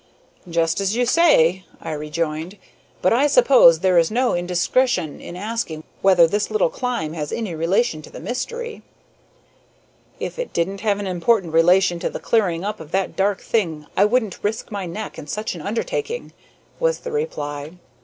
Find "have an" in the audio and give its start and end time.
10.81-11.05